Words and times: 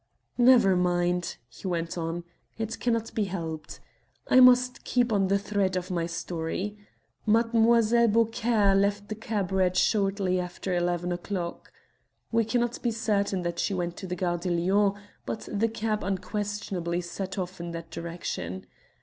"Never 0.39 0.75
mind," 0.75 1.37
he 1.47 1.67
went 1.67 1.95
on, 1.95 2.23
"it 2.57 2.79
cannot 2.79 3.13
be 3.13 3.25
helped. 3.25 3.79
I 4.27 4.39
must 4.39 4.83
keep 4.83 5.09
to 5.09 5.19
the 5.19 5.37
thread 5.37 5.75
of 5.75 5.91
my 5.91 6.07
story. 6.07 6.75
Mademoiselle 7.27 8.07
Beaucaire 8.07 8.73
left 8.73 9.09
the 9.09 9.13
Cabaret 9.15 9.73
shortly 9.75 10.39
after 10.39 10.73
eleven 10.73 11.11
o'clock. 11.11 11.71
We 12.31 12.45
cannot 12.45 12.81
be 12.81 12.89
certain 12.89 13.43
that 13.43 13.59
she 13.59 13.75
went 13.75 13.95
to 13.97 14.07
the 14.07 14.15
Gare 14.15 14.37
de 14.39 14.49
Lyon, 14.49 14.93
but 15.27 15.47
the 15.53 15.69
cab 15.69 16.03
unquestionably 16.03 17.01
set 17.01 17.37
off 17.37 17.61
in 17.61 17.69
that 17.69 17.91
direction. 17.91 18.65